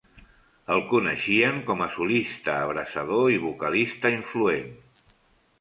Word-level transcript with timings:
El 0.75 0.79
coneixien 0.93 1.59
com 1.67 1.83
a 1.87 1.89
solista 1.97 2.55
abrasador 2.69 3.29
i 3.35 3.39
vocalista 3.47 4.13
influent. 4.19 4.77